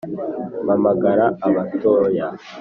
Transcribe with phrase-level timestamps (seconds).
[0.65, 2.25] Mpamagara abatoya